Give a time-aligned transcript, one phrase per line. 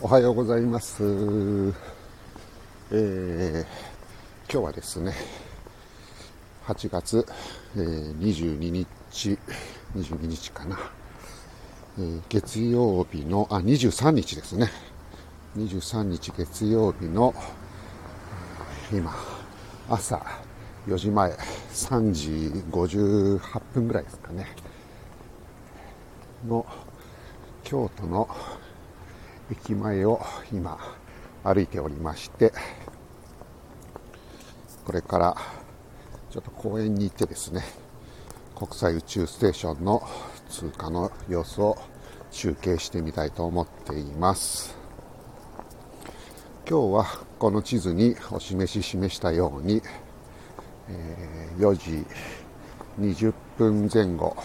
[0.00, 1.02] おはようございます。
[1.02, 3.66] えー、
[4.48, 5.12] 今日はですね、
[6.68, 7.26] 8月、
[7.74, 9.36] えー、22日、
[9.96, 10.78] 22日かな、
[11.98, 14.70] えー、月曜日の、あ、23日ですね。
[15.56, 17.34] 23日月曜日の、
[18.92, 19.12] 今、
[19.88, 20.24] 朝
[20.86, 21.32] 4時前、
[21.72, 22.30] 3時
[22.70, 24.46] 58分ぐらいですかね、
[26.46, 26.64] の、
[27.64, 28.28] 京都の
[29.50, 30.20] 駅前を
[30.52, 30.78] 今
[31.42, 32.52] 歩いておりまして、
[34.84, 35.36] これから
[36.30, 37.62] ちょっと公園に行ってですね、
[38.54, 40.02] 国際宇宙ステーションの
[40.50, 41.78] 通過の様子を
[42.30, 44.76] 中継してみたいと思っています。
[46.68, 47.06] 今日は
[47.38, 49.80] この地図にお示し示したように、
[50.90, 52.06] え、4時
[53.00, 54.36] 20分前後、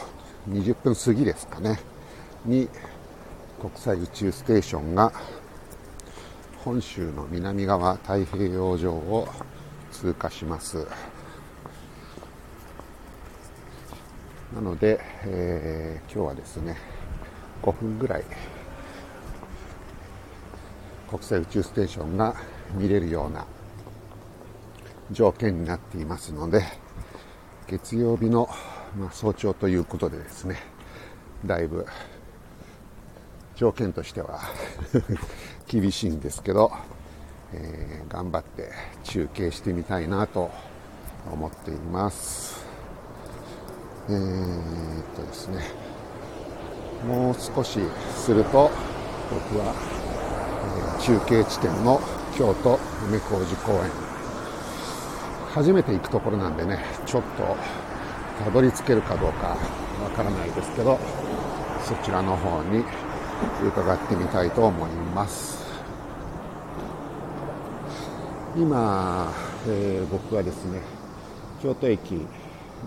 [0.48, 1.80] 20分過ぎですかね、
[2.46, 2.70] に
[3.64, 5.14] 国際宇宙ステーションが
[6.66, 9.26] 本州の南側太平洋上を
[9.90, 10.86] 通過します。
[14.54, 16.76] なので、えー、今日はですね
[17.62, 18.26] 5分ぐらい
[21.10, 22.36] 国際宇宙ステーションが
[22.74, 23.48] 見れるような
[25.10, 26.66] 条件になっていますので
[27.68, 28.50] 月曜日の、
[29.00, 30.58] まあ、早朝ということでですね
[31.46, 31.88] だいぶ
[33.64, 34.42] 条件としては
[35.68, 36.70] 厳しいんですけど、
[37.54, 38.74] えー、頑張って
[39.06, 40.52] 中継してみたいなと
[41.32, 42.62] 思っています。
[44.10, 45.62] えー、っとですね、
[47.08, 47.80] もう少し
[48.18, 48.70] すると
[49.32, 49.74] 僕は、
[50.98, 52.02] えー、中継地点の
[52.36, 53.92] 京都梅小路公園
[55.54, 57.56] 初めて行くところなんでねちょっと
[58.44, 59.56] たどり着けるかどうか
[60.04, 61.00] わからないですけど
[61.86, 62.84] そちらの方に
[63.66, 65.64] 伺ってみたいと思います。
[68.56, 69.32] 今、
[69.68, 70.80] えー、僕はですね
[71.62, 72.28] 京都駅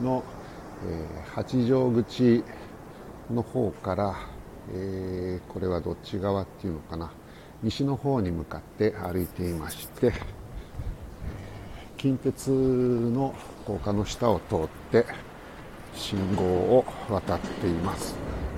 [0.03, 0.23] の、
[0.87, 2.45] えー、八丈口
[3.33, 4.17] の方から、
[4.73, 7.11] えー、これはどっち側っていうのかな。
[7.63, 10.13] 西の方に向かって歩いていまして
[11.97, 15.07] 近鉄の高架の下を通って
[15.95, 18.15] 信号を渡っています。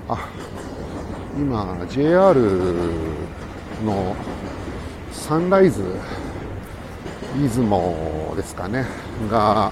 [0.08, 0.28] あ
[1.38, 2.34] 今 JR
[3.84, 4.16] の
[5.12, 5.84] サンライズ
[7.40, 8.84] 出雲ですかね
[9.30, 9.70] が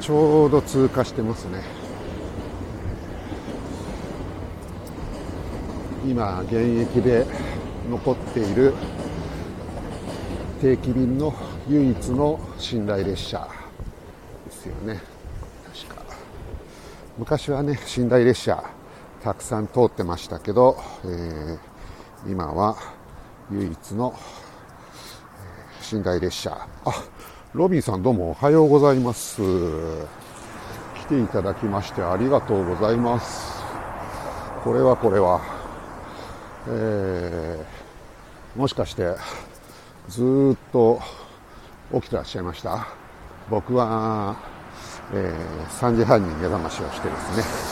[0.00, 1.62] ちょうど通過してますね。
[6.06, 7.24] 今現役で
[7.88, 8.74] 残っている
[10.60, 11.32] 定期便の
[11.70, 12.38] 唯一の
[12.70, 13.48] 寝台列車
[14.44, 15.00] ですよね。
[15.88, 16.02] 確か。
[17.16, 18.81] 昔はね寝台列車
[19.22, 21.58] たくさん通ってましたけど、えー、
[22.26, 22.76] 今は
[23.52, 24.14] 唯一の、
[25.92, 26.66] 寝台列車。
[26.84, 27.04] あ、
[27.52, 29.40] ロビンさんどうもおはようございます。
[31.02, 33.62] 来ていただきましてありがとうございます。
[34.64, 35.40] これはこれは、
[36.68, 39.14] えー、もしかして
[40.08, 41.00] ずっと
[41.94, 42.88] 起きてらっしゃいました？
[43.48, 44.34] 僕は、
[45.12, 47.71] えー、3時半に目覚ましをしてですね、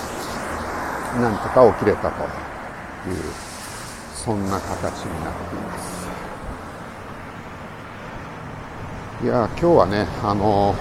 [1.19, 3.17] なんとか起きれたという、
[4.15, 5.91] そんな形になっています。
[9.25, 10.75] いや、今日はね、あの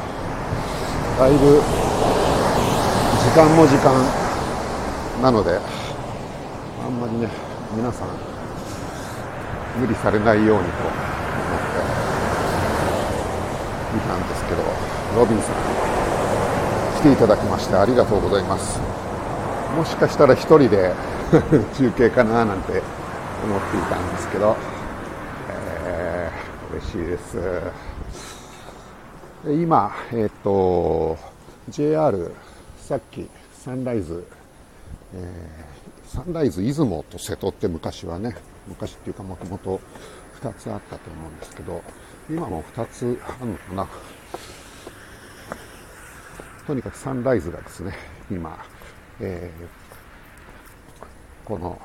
[1.18, 1.62] だいぶ、
[3.20, 3.92] 時間も時間
[5.22, 5.60] なので、
[6.86, 7.28] あんまりね、
[7.76, 8.08] 皆さん、
[9.80, 10.94] 無理されないようにと思っ
[13.92, 14.64] ていたんですけど、
[15.20, 15.56] ロビンさん、
[17.00, 18.99] 来ていただきましてありがとうございます。
[19.76, 20.94] もしかしたら一人で
[21.78, 22.82] 中継かななんて
[23.44, 24.56] 思っていたんですけど、
[25.50, 27.62] えー、嬉しいです。
[29.46, 31.18] 今、えっ、ー、と、
[31.70, 32.34] JR、
[32.78, 34.26] さっきサンライズ、
[35.14, 38.36] えー、サンライズ出雲と瀬戸って昔はね、
[38.68, 39.80] 昔っていうかもともと
[40.42, 41.82] 2つあったと思うんですけど、
[42.30, 43.88] 今も2つあるのかな。
[46.66, 47.94] とにかくサンライズがですね、
[48.30, 48.58] 今、
[49.22, 51.80] えー、この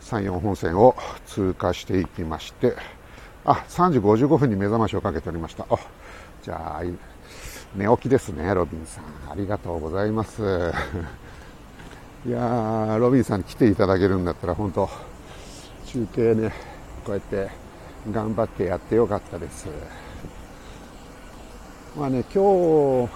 [0.00, 0.96] 山陽本線を
[1.26, 2.76] 通過していきまして、
[3.44, 5.66] あ、3時55分に目覚ましをかけておりました。
[5.70, 5.78] あ、
[6.42, 6.82] じゃあ、
[7.76, 9.04] 寝起きですね、ロビンさん。
[9.30, 10.42] ありがとうございます。
[12.26, 14.88] いやー、ロビンさんに来ていただけるんだったら、本当
[15.86, 16.52] 中継ね、
[17.04, 17.50] こうやって
[18.10, 19.68] 頑張ってやってよかったです。
[21.96, 23.10] まあね、今日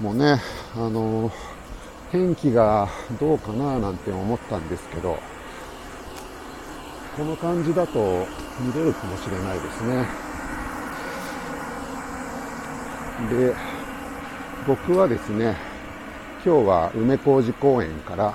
[0.00, 0.40] もね、
[0.76, 1.49] あのー
[2.10, 2.88] 天気が
[3.20, 5.18] どうかななんて思ったんですけど、
[7.16, 8.26] この感じだと
[8.58, 10.06] 見れるかもしれないですね。
[13.30, 13.54] で、
[14.66, 15.56] 僕はですね、
[16.44, 18.34] 今日は梅小路公園から、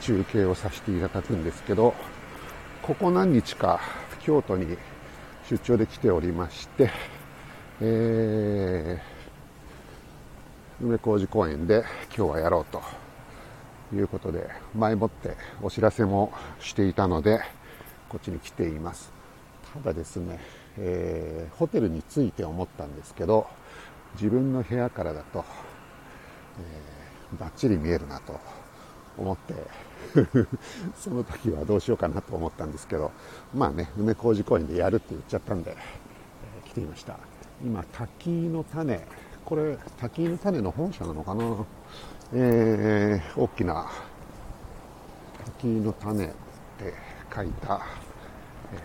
[0.00, 1.94] 中継をさせていただくんですけど、
[2.82, 3.80] ここ何日か
[4.20, 4.76] 京都に
[5.48, 6.90] 出張で来ておりまして、
[7.80, 9.13] えー、
[10.80, 11.84] 梅小路公園で
[12.16, 12.82] 今日はやろうと
[13.94, 17.40] いうことで、前もってお知らせもしていたので、
[18.08, 19.12] こっちに来ています。
[19.72, 20.40] ただですね、
[20.78, 23.46] えー、ホテルに着いて思ったんですけど、
[24.14, 25.44] 自分の部屋からだと、
[26.58, 28.40] えー、バッチリ見えるなと
[29.16, 29.54] 思って
[30.96, 33.12] その時はどうしようかなと思ったんですけど、
[33.54, 37.16] まあね、梅小路公園でやるって言っちゃったんで、えー、来ていました。
[37.64, 39.06] 今、滝の種、
[39.44, 41.44] これ、滝の種の本社なのかな？
[42.32, 43.90] えー、大きな
[45.44, 46.34] 滝の種って
[47.34, 47.82] 書いた、
[48.72, 48.76] え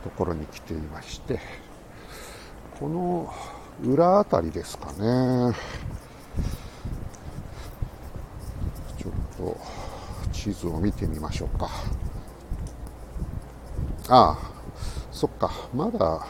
[0.00, 1.38] ー、ところに来ていまして、
[2.80, 3.32] この
[3.84, 5.54] 裏あたりですかね。
[8.98, 9.56] ちょっと
[10.32, 11.68] 地図を見てみましょうか。
[14.08, 14.38] ああ、
[15.12, 16.26] そっか、まだ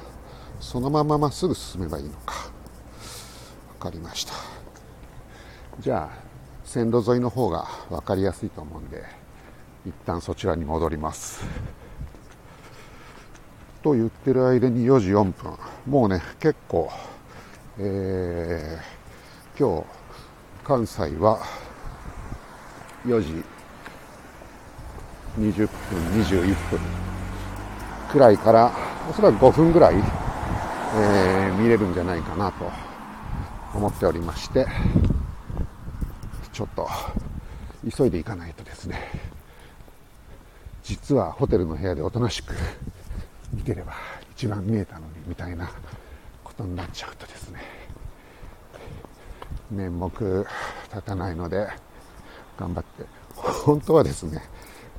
[0.60, 2.52] そのまままっすぐ進めばいいのか。
[3.84, 4.32] かりました。
[5.78, 6.19] じゃあ、
[6.64, 9.04] 線路沿いの方が分かりやすいと思うんで、
[9.86, 11.44] 一旦そちらに戻ります。
[13.82, 15.58] と言ってる間に4時4分。
[15.86, 16.90] もうね、結構、
[17.78, 19.86] えー、今日、
[20.64, 21.40] 関西は
[23.04, 23.44] 4時
[25.38, 25.69] 20分、
[26.22, 26.81] 21分
[28.10, 28.72] くらいから、
[29.10, 32.94] おそらく5分ぐらい、えー、見れるんじゃないかなと
[33.74, 34.66] 思っておりまして、
[36.52, 36.88] ちょっと
[37.96, 39.10] 急いでいかないとですね、
[40.82, 42.54] 実はホテルの部屋でおとなしく
[43.52, 43.94] 見てれば
[44.36, 45.70] 一番見えたのにみたいな
[46.44, 47.60] ことになっちゃうとですね、
[49.70, 50.46] 面目立
[51.04, 51.68] たないので
[52.58, 53.04] 頑張って、
[53.34, 54.42] 本当はですね、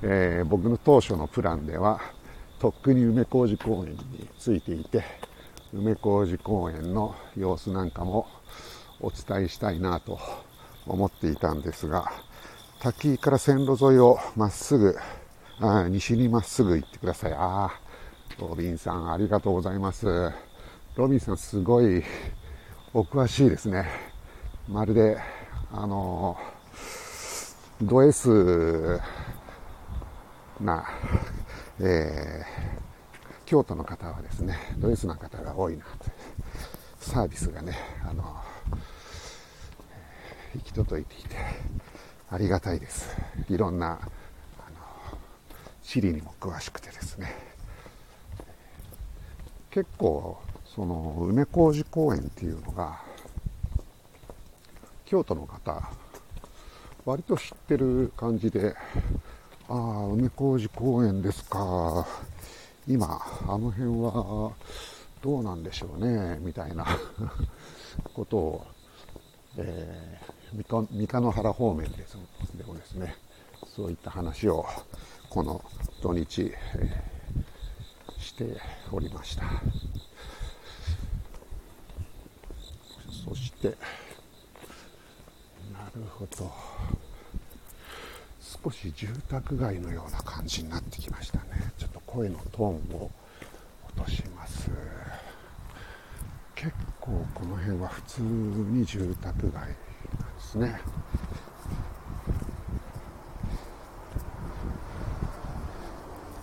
[0.02, 2.02] えー、僕の当初のプランでは、
[2.60, 5.04] とっくに梅小路公園についていて、
[5.76, 8.28] 梅小路公園の様子なんかも
[9.02, 10.18] お伝えしたいなと
[10.88, 12.14] 思っていたんですが、
[12.80, 14.96] 滝から線路沿いをまっすぐ、
[15.60, 17.34] あ西にまっすぐ行ってください。
[17.34, 17.72] ああ、
[18.40, 20.32] ロビンさんありがとうございます。
[20.96, 22.02] ロビンさんすごい
[22.94, 23.86] お詳しいですね。
[24.70, 25.18] まるで、
[25.74, 26.38] あの、
[27.82, 29.02] ド S
[30.62, 30.86] な、
[31.82, 32.95] えー、
[33.46, 36.06] 京都の方はですね、ド S な方が多いなと。
[37.00, 38.24] サービスがね、あの、
[40.56, 41.36] 行き届いていて、
[42.32, 43.16] ありがたいです。
[43.48, 45.20] いろんな、あの、
[45.84, 47.36] 地理にも詳しくてですね。
[49.70, 53.00] 結構、その、梅小路公園っていうのが、
[55.06, 55.88] 京都の方、
[57.06, 58.76] 割と知ってる感じで、
[59.70, 62.08] ああ、梅小路公園ですか。
[62.88, 64.52] 今、あの辺は
[65.22, 66.86] どうなんでしょうね、みたいな
[68.14, 68.66] ことを、
[69.58, 72.18] えー三日野原方面です
[72.58, 73.16] でもですね、
[73.68, 74.66] そういった話を
[75.30, 75.62] この
[76.02, 78.46] 土日、えー、して
[78.90, 79.44] おりました。
[83.28, 83.68] そして、
[85.74, 87.05] なるほど。
[88.66, 91.72] 少し住宅街のような感じになってきましたね。
[91.78, 93.12] ちょっと声のトーンを
[93.96, 94.72] 落とします。
[96.56, 99.76] 結構この辺は普通に住宅街で
[100.40, 100.82] すね。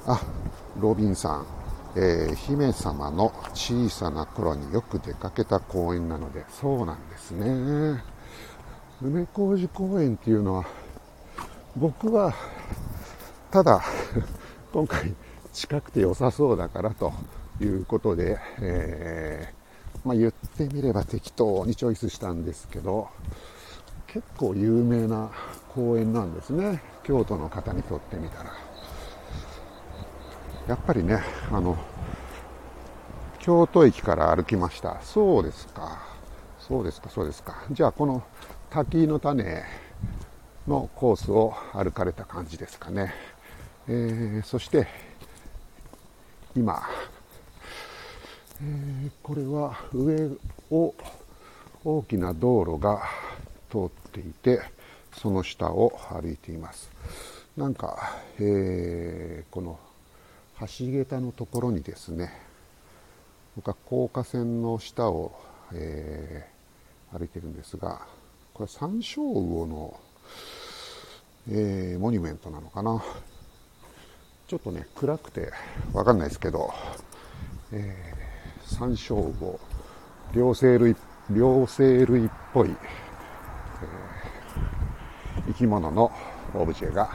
[0.06, 0.20] あ、
[0.78, 1.46] ロビンさん、
[1.96, 8.00] えー、姫様の小さな頃によく出かけた公園なので、そうなんですね。
[9.02, 10.81] 梅小路公園っていうのは、
[11.74, 12.34] 僕は、
[13.50, 13.82] ただ、
[14.74, 15.14] 今回
[15.54, 17.14] 近くて良さそうだからと
[17.60, 23.08] いうことで、えー、まあ、言ってみれば適当にチョイスしたんですけど、
[24.06, 25.30] 結構有名な
[25.74, 26.82] 公園なんですね。
[27.04, 28.52] 京都の方にとってみたら。
[30.68, 31.78] やっぱりね、あの、
[33.38, 35.00] 京都駅から歩きました。
[35.00, 36.02] そうですか。
[36.58, 37.64] そうですか、そうですか。
[37.70, 38.22] じゃあ、この
[38.68, 39.62] 滝の種
[40.66, 43.14] のコースを歩かれた感じですかね。
[43.88, 44.86] えー、そして、
[46.56, 46.82] 今、
[48.60, 50.30] えー、これは上
[50.70, 50.94] を
[51.84, 53.02] 大きな道路が
[53.70, 54.60] 通っていて、
[55.14, 56.90] その下を歩いています。
[57.56, 59.78] なんか、えー、この
[60.60, 62.32] 橋桁のところにですね
[63.56, 65.32] 僕は高架線の下を、
[65.74, 68.06] えー、歩いてるんですが
[68.54, 70.00] これ山椒魚の、
[71.50, 73.02] えー、モニュメントなのかな。
[74.46, 75.50] ちょっとね暗くて
[75.92, 76.72] わかんないですけど、
[77.72, 79.58] えー、山椒魚
[80.34, 80.94] 両生類
[81.30, 86.12] 両生類っぽい、えー、生き物の
[86.54, 87.10] オブジェが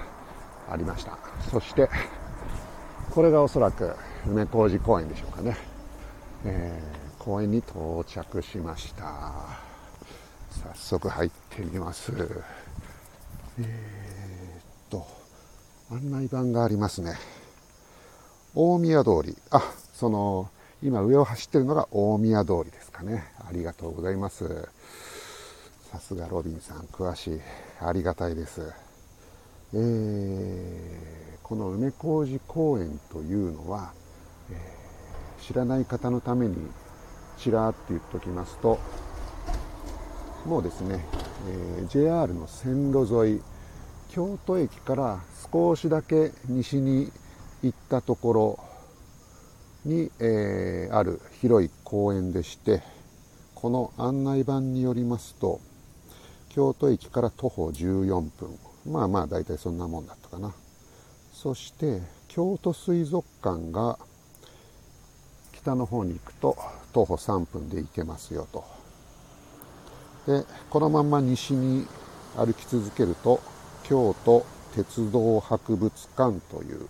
[0.70, 1.18] ありました。
[1.52, 1.90] そして
[3.12, 3.96] これがおそらく
[4.26, 5.56] 梅小路公園でしょうかね、
[6.44, 9.68] えー、公園に到着しました。
[10.50, 12.12] 早速入ってみます。
[13.60, 15.08] えー、っと
[15.92, 17.16] 案内板がありますね。
[18.54, 19.36] 大宮通り。
[19.52, 19.62] あ
[19.94, 20.50] その
[20.84, 23.24] 今上を走ってるのが大宮通りですかね。
[23.40, 24.70] ありがとうございます。
[25.92, 27.42] さすがロビンさん詳しい。
[27.80, 28.62] ありがたいです。
[29.74, 33.92] えー、この梅小路公園というのは、
[34.52, 36.56] えー、知らない方のために
[37.38, 38.80] ちらって言っておきますと
[40.48, 41.04] もうですね、
[41.78, 43.42] えー、JR の線路沿い
[44.10, 45.20] 京都駅から
[45.52, 47.12] 少しだけ西に
[47.62, 48.60] 行ったところ
[49.84, 52.82] に、えー、ある広い公園でして
[53.56, 55.60] この案内板によりますと
[56.48, 60.54] 京都駅から徒歩14分まあまあ大体そんなもんだったかな。
[61.34, 64.00] そして京都水族館が
[65.52, 66.58] 北の方に行くと
[66.94, 68.77] 徒歩3分で行けますよと。
[70.28, 71.88] でこのまま西に
[72.36, 73.42] 歩き続けると
[73.84, 76.88] 京都鉄道博物館という、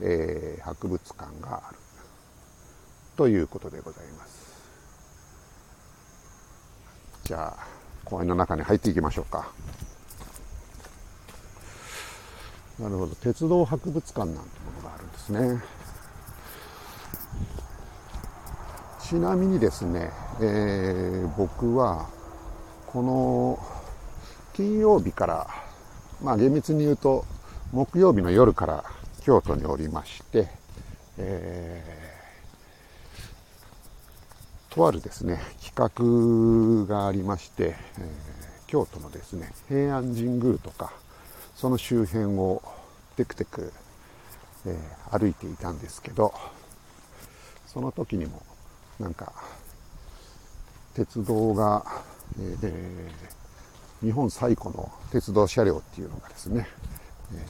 [0.00, 1.78] えー、博物館がある
[3.16, 4.38] ということでございます。
[7.24, 7.66] じゃあ
[8.04, 9.50] 公園の中に入っていきましょうか。
[12.78, 13.14] なるほど。
[13.16, 15.62] 鉄道博物館なんてものがあるんですね。
[19.00, 20.10] ちなみにですね、
[20.40, 22.08] えー、僕は
[22.92, 23.58] この
[24.54, 25.46] 金曜日から
[26.22, 27.26] まあ厳密に言うと
[27.70, 28.84] 木曜日の夜から
[29.22, 30.48] 京都におりまして、
[31.18, 40.90] えー、とあるですね企画がありまして、えー、京都のですね平安神宮とか
[41.54, 42.62] その周辺を
[43.16, 43.70] テクテク、
[44.64, 46.32] えー、歩いていたんですけど
[47.66, 48.42] その時にも
[48.98, 49.34] なんか
[50.94, 51.84] 鉄道が、
[52.40, 53.10] え、
[54.02, 56.68] 日本最古の鉄道車両っていうのがですね、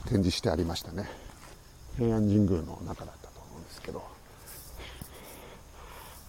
[0.06, 1.08] 展示してありましたね
[1.96, 4.02] 平安神宮の中だったと思うんですけど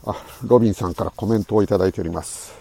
[0.05, 0.15] あ
[0.45, 2.53] ロビンさんからコメントをいいております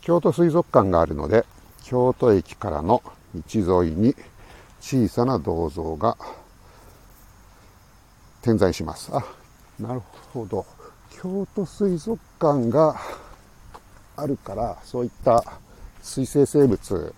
[0.00, 1.44] 京都水族館があるので
[1.82, 3.02] 京都駅からの
[3.34, 4.14] 道沿いに
[4.80, 6.16] 小さな銅像が
[8.42, 9.10] 点在します。
[9.12, 9.24] あ、
[9.80, 10.00] なる
[10.32, 10.64] ほど。
[11.10, 12.96] 京都水族館が
[14.16, 15.44] あるから、そういった
[16.02, 17.14] 水生生物、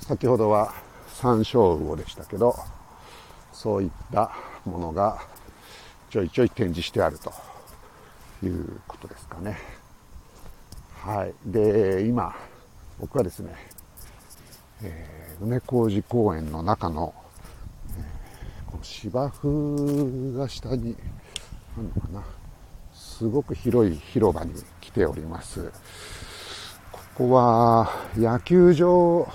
[0.00, 0.72] 先ほどは
[1.20, 2.56] 山椒魚でしたけど、
[3.52, 4.32] そういった
[4.64, 5.20] ものが
[6.10, 7.32] ちょいちょい展示してあると
[8.42, 9.58] いうことですかね。
[10.94, 11.34] はい。
[11.44, 12.34] で、今、
[12.98, 13.54] 僕はですね、
[14.82, 17.14] えー、梅小路公園の中の、
[17.96, 20.96] えー、この芝生が下に
[21.76, 22.37] あるのかな
[23.18, 25.72] すごく広い広場に来ております
[26.92, 29.28] ここは野球場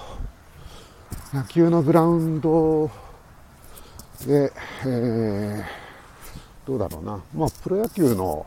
[1.34, 2.90] 野球のグラウンド
[4.26, 4.54] で、
[4.86, 5.64] えー、
[6.66, 8.46] どうだろうな、まあ、プロ野球の、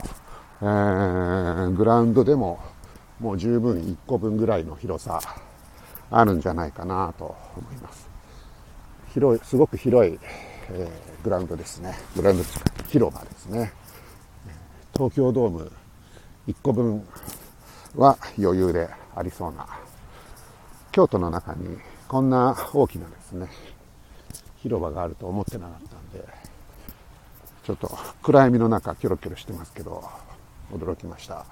[0.63, 2.59] えー、グラウンドでも
[3.21, 5.21] もう十分1個分ぐらいの広さ
[6.11, 8.09] あるんじゃないかなと思います。
[9.13, 10.19] 広い、すごく広い、
[10.71, 11.95] えー、グラウンドですね。
[12.15, 12.45] グラウンド
[12.89, 13.73] 広場ですね。
[14.97, 15.71] 東京ドーム
[16.47, 17.07] 1個分
[17.97, 19.67] は余裕でありそうな、
[20.91, 21.77] 京都の中に
[22.09, 23.49] こんな大きなですね、
[24.57, 26.27] 広場があると思ってなかったんで、
[27.65, 27.91] ちょっと
[28.23, 30.03] 暗闇の中キョロキョロしてますけど、
[30.73, 31.45] 驚きました。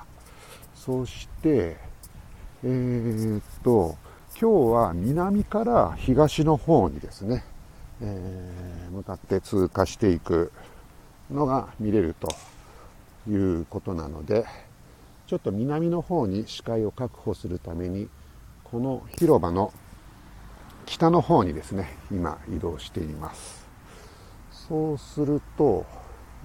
[0.75, 1.77] そして、
[2.63, 3.99] えー、っと、
[4.41, 7.45] 今日は南から東の方にですね、
[8.01, 10.51] えー、向かって通過していく
[11.31, 12.29] のが見れると
[13.29, 14.45] いうことなので、
[15.27, 18.09] ちょっと南の方に視界を確保するために、
[18.65, 19.73] この広場の
[20.87, 23.67] 北の方にですね、今移動しています。
[24.51, 25.87] そうすると、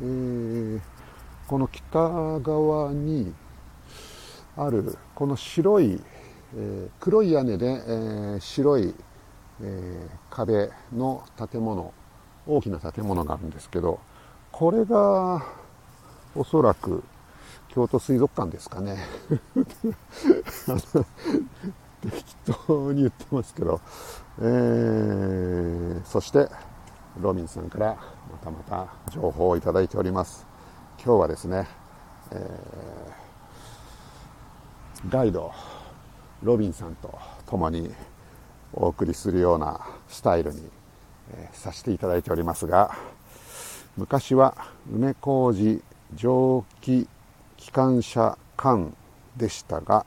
[0.02, 0.82] えー、
[1.48, 3.34] この北側に
[4.58, 6.02] あるこの白い
[6.56, 8.96] えー、黒い屋根で、えー、白い、
[9.62, 11.94] え、壁の建物
[12.48, 14.00] 大きな建物があるんですけど
[14.52, 15.46] これが
[16.36, 17.04] おそらく
[17.70, 18.98] 京都水族館ですかね。
[22.02, 22.36] 適
[22.68, 23.82] 当に言ってますけど、
[24.40, 26.48] えー、そして
[27.20, 27.98] ロビンさんから
[28.32, 30.48] またまた情報をいただいております。
[31.04, 31.68] 今日はですね、
[32.32, 35.52] えー、ガイド
[36.44, 37.92] ロビンさんと共に
[38.74, 40.70] お送りするようなスタイルに、
[41.34, 42.96] えー、させていただいておりますが
[43.98, 44.56] 昔は
[44.92, 45.82] 梅小路
[46.16, 47.08] 蒸気
[47.58, 48.92] 機関車館
[49.38, 50.06] でしたが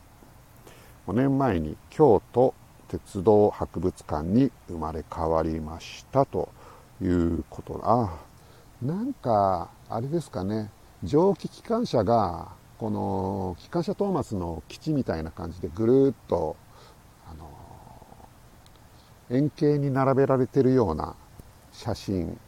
[1.06, 2.54] 5年前に京都
[2.88, 6.50] 鉄道博物館に生まれ変わりましたと
[7.00, 7.80] いうこと。
[7.82, 8.20] あ
[8.82, 10.70] なんかあれですかね。
[11.02, 16.56] 蒸気機関車がこの機関車トーマスの基地みたいな感じでぐるっと
[17.30, 17.48] あの
[19.30, 21.14] 円形に並べられてるような
[21.72, 22.38] 写真。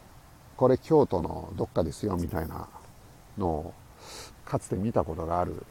[0.56, 2.68] これ京都のどっかですよみたいな。
[3.38, 3.74] のを
[4.44, 5.64] かつて見たことがある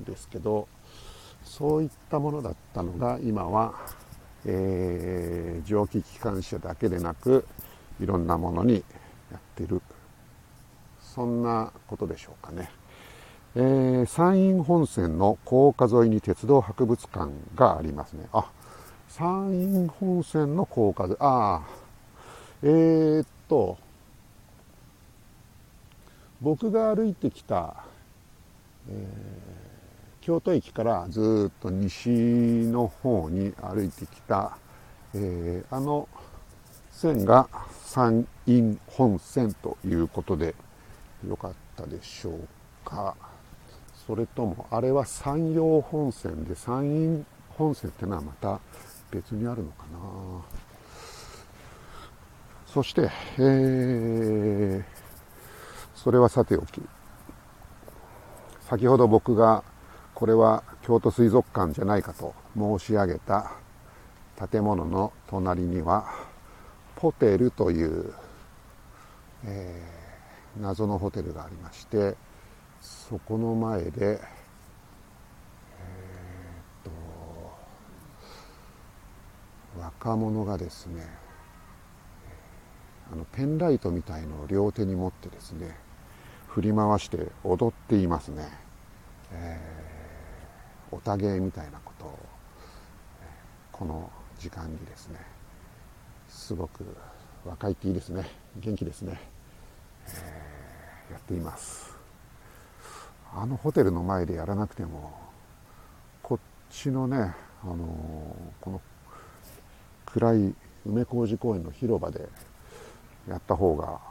[0.00, 0.68] んですけど
[1.44, 3.74] そういったものだったのが今は、
[4.44, 7.46] えー、蒸気機関車だけでなく
[8.00, 8.84] いろんなものに
[9.30, 9.80] やってる。
[11.14, 12.70] そんなことでしょうかね、
[13.56, 18.28] えー、山陰本線の高架沿いに鉄道博物館がありますね。
[18.32, 18.50] あ
[19.08, 21.62] 山陰本線の高架沿いああ
[22.62, 23.76] えー、っと
[26.40, 27.76] 僕が歩いてきた、
[28.88, 34.56] えー、京都駅からずっと西の方に歩いてきた、
[35.14, 36.08] えー、あの
[36.90, 37.48] 線が
[37.84, 40.54] 山陰本線ということで
[41.28, 42.38] よかったでしょう
[42.84, 43.14] か。
[44.06, 48.60] それともあれは山陽本線で山陰本線ってのはまた
[49.10, 49.98] 別にあるのかな。
[52.66, 54.99] そして、えー、
[56.02, 56.80] それはさておき
[58.62, 59.62] 先ほど僕が
[60.14, 63.52] これは京都水族館じゃないかと申し上げた
[64.50, 66.10] 建物の隣には
[66.96, 68.14] ホテルという、
[69.44, 72.16] えー、謎のホテルがありまして
[72.80, 74.20] そこの前で、えー、っ
[76.82, 76.90] と
[79.78, 81.06] 若者がですね
[83.12, 85.89] あのペンライトみたいのを両手に持ってですね
[86.50, 88.48] 振り回して踊っていますね、
[89.32, 92.18] えー、おたげみたいなことを
[93.70, 95.20] この時間にですね
[96.28, 96.84] すごく
[97.44, 98.28] 若いっていいですね。
[98.56, 99.18] 元気ですね、
[100.08, 101.96] えー、やっています。
[103.32, 105.16] あのホテルの前でやらなくても
[106.22, 107.32] こっちのね、
[107.62, 107.78] あのー、
[108.60, 108.80] この
[110.04, 112.28] 暗い梅小路公園の広場で
[113.28, 114.09] やった方が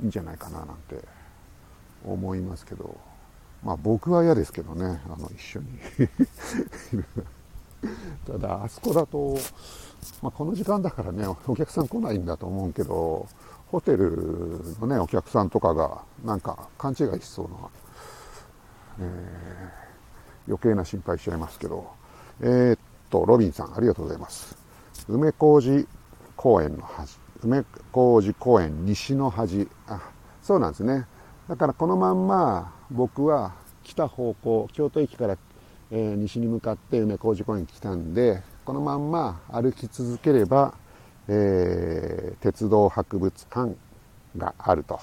[0.00, 1.02] いいんじゃないかななんて
[2.04, 2.96] 思いますけど。
[3.64, 5.00] まあ僕は嫌ですけどね。
[5.06, 5.66] あの一緒に。
[8.26, 9.36] ただあそこだと
[10.22, 13.26] まあ、この時間だからね、お客さん来ないんだと思うけど、
[13.68, 17.56] ホテルのね、お客さんとかが、なんか勘違いしそうな、
[19.00, 21.90] えー、余計な心配しちゃいますけど、
[22.40, 22.78] えー、っ
[23.10, 24.56] と、ロビンさん、ありがとうございます。
[25.08, 25.86] 梅小路
[26.36, 30.00] 公園の端、梅小路公園西の端、あ、
[30.42, 31.06] そうなんですね。
[31.48, 33.54] だからこのまんま僕は
[33.84, 35.38] 来た方向、京都駅から、
[35.92, 40.74] えー、西に向かって梅小路公園に来たんで、このまんま歩き続ければ、
[41.28, 43.76] えー、鉄道博物館
[44.36, 44.98] があると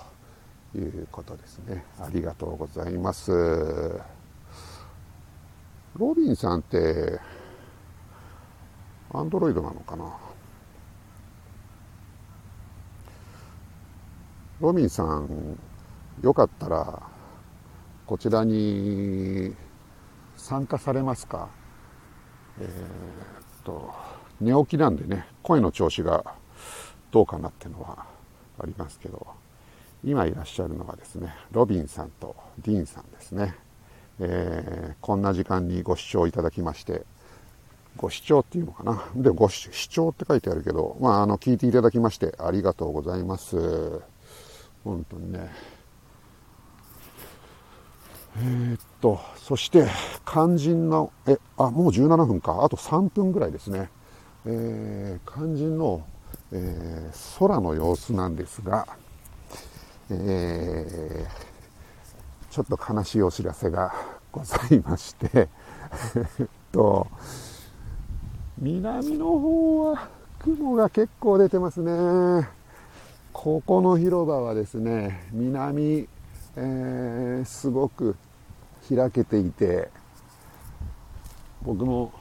[0.75, 1.85] いうことですね。
[1.99, 3.31] ありがとうございます。
[5.95, 7.19] ロビンさんって、
[9.13, 10.32] アンドロイドなのかな？
[14.61, 15.57] ロビンさん、
[16.21, 17.01] よかったら、
[18.05, 19.55] こちらに
[20.35, 21.49] 参加されますか、
[22.59, 23.93] えーと、
[24.39, 26.23] 寝起きなんでね、声の調子が
[27.11, 28.05] どうかなっていうのは
[28.59, 29.27] ありますけど、
[30.03, 33.55] 今いらっしゃるのはですね、ロビンさんとディーンさんですね。
[34.19, 37.05] えー、こんな時間にご視聴いただきまして、
[37.97, 39.03] ご視聴っていうのかな？
[39.15, 44.01] で、ご視聴って書いてあるけど、まあ、あの、聞いていただきましてありがとうございます。
[44.83, 45.51] 本当にね。
[48.37, 49.87] えー、っと、そして、
[50.25, 52.63] 肝心の、え、あ、もう17分か。
[52.63, 53.89] あと3分ぐらいですね。
[54.45, 56.05] えー、肝心の、
[56.51, 58.87] えー、空の様子なんですが、
[60.09, 61.27] え、
[62.49, 63.93] ちょっと悲しいお知らせが
[64.31, 65.29] ございまして、
[66.39, 67.07] えっと、
[68.57, 72.62] 南の方は雲が結構出てますね。
[73.33, 76.07] ここの広場はですね、南、
[76.55, 78.15] えー、すごく
[78.87, 79.89] 開けていて、
[81.63, 82.13] 僕も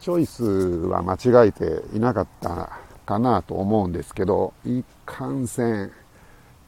[0.00, 5.92] チョイスは間違えていなかったかなと思うんですけど、一貫線、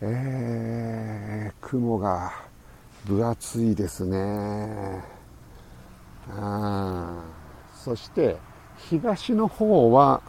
[0.00, 2.33] えー、雲が
[3.05, 5.02] 分厚いですね。
[6.31, 7.24] あ
[7.74, 8.37] そして
[8.76, 10.22] 東の方は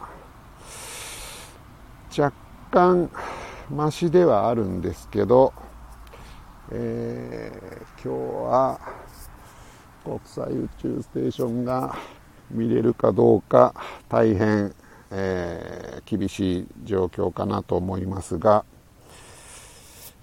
[2.16, 2.43] 若
[2.74, 3.08] 干
[3.70, 5.54] マシではあるんですけど、
[6.72, 8.80] えー、今日は
[10.02, 11.96] 国際宇宙ステーションが
[12.50, 13.76] 見れるかどうか
[14.08, 14.74] 大変、
[15.12, 18.64] えー、厳しい状況かなと思いますが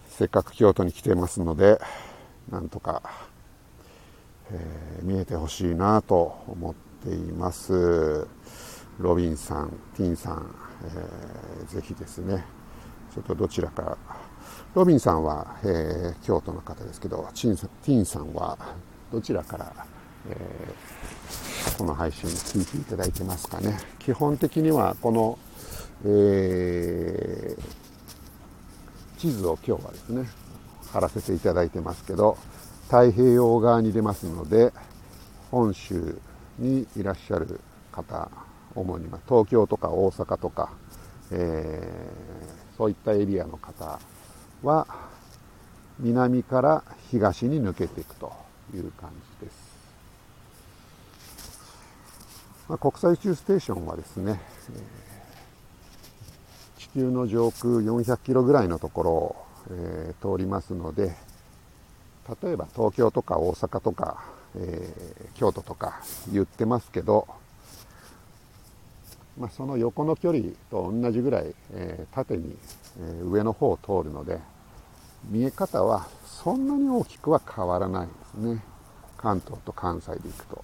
[0.09, 1.79] せっかく京都に来てますので
[2.51, 3.01] なんとか、
[4.51, 8.27] えー、見えてほしいなと思っています。
[8.99, 10.53] ロビンさんティンさん、
[10.83, 12.43] えー、ぜひですね
[13.13, 13.97] ちょっとどちらか
[14.73, 18.57] ロビンさんは、えー、京都の方ですけどティンさんは
[19.11, 19.73] どちらから、
[20.29, 23.77] えー、この配信聞いていただいてますかね。
[23.99, 25.37] 基本的にはこの、
[26.05, 30.29] えー、地図を今日はですね、
[30.93, 32.37] 貼らせていただいてますけど、
[32.85, 34.71] 太平洋側に出ますので、
[35.51, 36.17] 本州
[36.57, 37.59] にいらっしゃる
[37.91, 38.31] 方、
[38.75, 40.71] 主に東京とか大阪とか、
[41.31, 43.99] えー、そういったエリアの方
[44.63, 44.87] は、
[45.99, 48.33] 南から東に抜けていくと
[48.73, 49.71] いう感じです。
[52.67, 54.39] まあ、国際宇宙ステーションはですね、
[54.73, 61.15] えー、地球の上空400キロぐらいのところを、えー、通りますので、
[62.41, 64.23] 例えば東京とか大阪とか、
[64.55, 67.27] えー、京都とか言ってますけど、
[69.41, 72.55] まあ、その横の距離と同じぐらい、えー、縦に、
[72.99, 74.39] えー、上の方を通るので
[75.23, 78.63] 見え方はそんなに大きくは変わらないですね。
[79.17, 80.63] 関東と関西で行くと。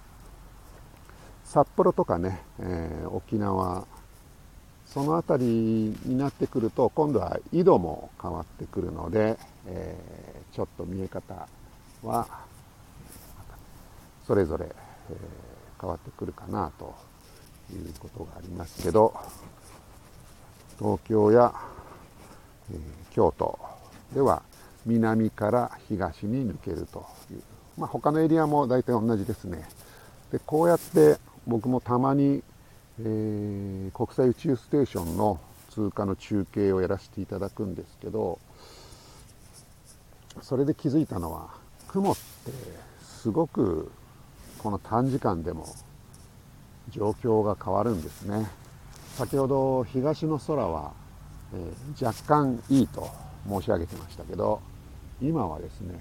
[1.44, 3.84] 札幌とかね、えー、沖縄
[4.86, 11.48] その辺りになってくると今度は緯度も変わってくるので、えー、ちょっと見え方
[12.04, 12.28] は
[14.24, 15.16] それぞれ、え、
[15.80, 17.07] 変わってくるかなと。
[17.74, 19.14] いうことがありますけど
[20.78, 21.52] 東京や、
[22.72, 22.78] えー、
[23.14, 23.58] 京都
[24.14, 24.42] では
[24.86, 27.42] 南から東に抜けるという、
[27.76, 29.68] まあ、他のエリアも大体同じですね。
[30.32, 32.42] でこうやって僕もたまに、
[33.00, 38.38] えー、国際宇宙ステーションの通過の中継をやらせていただくんですけど
[40.42, 41.50] それで気づいたのは
[41.88, 42.20] 雲って
[43.02, 43.90] すごく
[44.58, 45.66] この短時間でも
[46.90, 48.48] 状況が変わるんですね
[49.16, 50.92] 先ほど東の空は、
[51.52, 53.08] えー、若干いいと
[53.48, 54.60] 申し上げてましたけど
[55.20, 55.98] 今はですね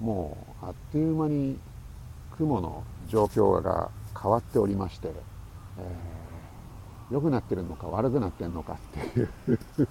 [0.00, 1.58] もうあっという間に
[2.36, 5.08] 雲の状況が変わっておりまして、
[5.78, 9.28] えー、良くなってるのか悪くなってるのかっていう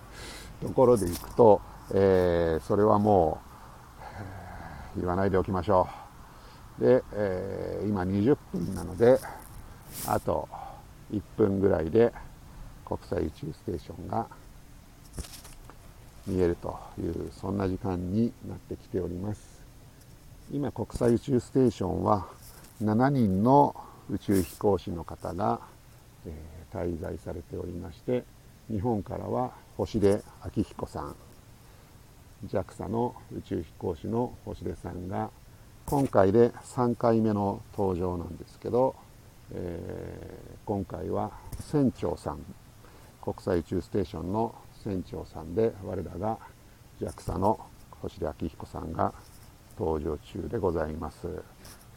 [0.62, 1.62] ところでいくと、
[1.94, 3.40] えー、それはも
[4.96, 5.88] う、言わないでおきましょ
[6.80, 6.86] う。
[6.86, 9.20] で、えー、今20分なので、
[10.08, 10.48] あと
[11.12, 12.12] 1分ぐらいで
[12.86, 14.28] 国際宇宙ステーションが
[16.28, 19.62] 見えるというそんな時間になってきております。
[20.52, 22.28] 今国際宇宙ステーションは
[22.82, 23.76] 7人の
[24.10, 25.60] 宇宙飛行士の方が、
[26.26, 28.26] えー、滞在されておりまして
[28.70, 30.22] 日本からは星出
[30.56, 31.16] 明彦さん
[32.48, 35.30] JAXA の宇宙飛行士の星出さんが
[35.86, 38.96] 今回で3回目の登場なんですけど、
[39.56, 42.40] えー、今回は船長さん
[43.22, 46.40] 国際宇宙ステーションの船長さんで我らが
[47.00, 47.60] JAXA の
[48.02, 49.14] 星出明彦さんが
[49.78, 51.28] 登場中でございます。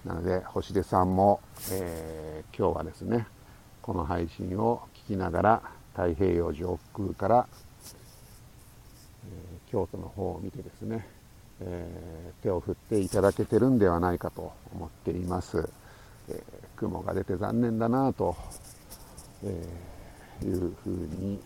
[0.04, 1.40] なので星出さんも、
[1.72, 3.26] えー、今日はですね
[3.82, 5.62] この配信を聞きながら
[5.94, 7.48] 太平洋上空から、
[9.24, 11.08] えー、京都の方を見てですね、
[11.60, 15.68] えー、手を振っていただけてるんではないかと思っています、
[16.28, 16.42] え
[16.76, 18.36] 雲が出て残念だなと、
[19.42, 19.66] え
[20.42, 21.40] いうふうに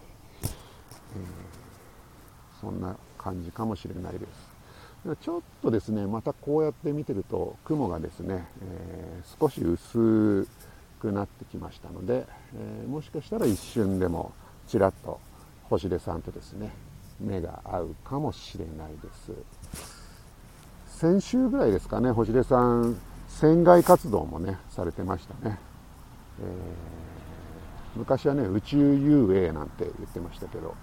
[1.17, 4.51] えー、そんな感じかもしれないです。
[5.23, 10.47] ちょっとですね、またこうやって見てると雲がですね、えー、少し薄
[11.01, 14.33] くなってきましたので、え、もしかしたら一瞬でも
[14.69, 15.19] ちらっと
[15.71, 16.71] 星出さんとですね、
[17.19, 20.99] 目が合うかもしれないです。
[20.99, 22.95] 先週ぐらいですかね、星出さん、
[23.39, 25.59] 船外活動もね、されてましたね。
[26.41, 27.01] えー
[27.97, 30.75] 昔はね宇宙遊泳なんて言ってましたけど、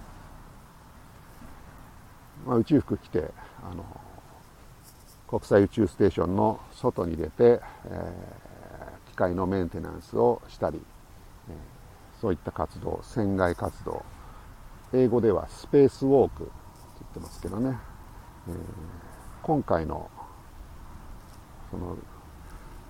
[2.46, 3.30] まあ、宇宙服着て
[3.62, 3.84] あの
[5.26, 10.80] 国際宇宙ステーションの外に出て、えー、機械のメンテナンスをしたり、
[11.48, 14.04] えー、そういった活動船外活動。
[14.94, 16.52] 英語ではスペースウォークって
[17.00, 17.76] 言ってますけどね、
[18.48, 18.54] えー、
[19.42, 20.10] 今回の
[21.70, 21.98] その、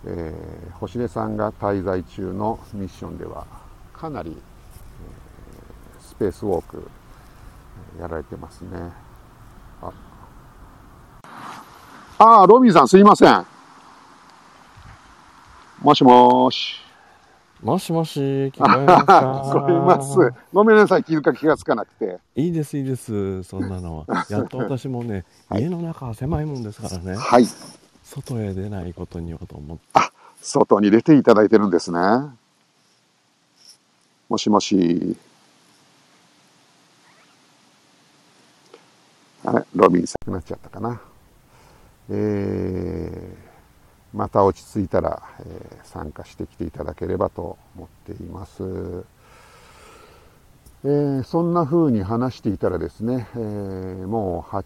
[0.05, 3.47] えー、星出さんが滞在中のミッションでは
[3.93, 6.89] かなり、えー、スペースウォーク
[8.01, 8.93] やられてますね
[12.21, 13.47] ああロビンさんすいません
[15.81, 16.75] もしもし
[17.63, 18.21] もしもし、
[18.55, 19.21] 聞こえますか？
[19.53, 20.33] 聞こえます。
[20.53, 22.19] ごめんなさい、気づか気がつかなくて。
[22.37, 24.27] いいです、いいです、そんなのは。
[24.31, 27.17] やっと私もね、 はい、家の中は狭いもんですからね。
[27.17, 27.45] はい。
[28.09, 29.83] 外へ出ないことにようと思って。
[29.95, 31.99] あ、外に出ていただいてるんですね。
[34.29, 35.17] もしもし。
[39.45, 41.01] あれ、ロビンさんなっちゃったかな。
[42.11, 43.49] えー
[44.15, 49.05] また落ち着いたら、えー、参加してきていただければと思っています。
[50.85, 54.65] えー、そんな風に話していたらですね、えー、もう8、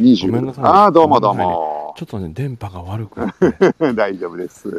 [0.00, 0.26] 20。
[0.26, 0.64] ごめんなさい。
[0.64, 1.85] ああ、どうもどうも。
[1.96, 3.74] ちょっとね、電波が悪くて。
[3.94, 4.68] 大丈夫です。
[4.68, 4.74] は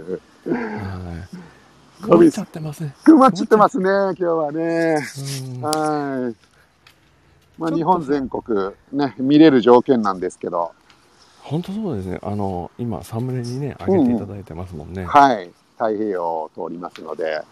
[1.99, 2.03] い。
[2.03, 2.93] 曇っちゃってますね。
[3.03, 4.97] 曇っちゃってますね、今日はね。
[5.61, 6.35] はい。
[7.57, 10.71] まあ、日本全国ね、見れる条件なんですけど、
[11.41, 12.19] 本当そうですね。
[12.21, 15.01] あの、今、サムネにね、上げていただいてますもんね。
[15.01, 15.49] うんはい。
[15.77, 17.43] 太平洋を通りますので、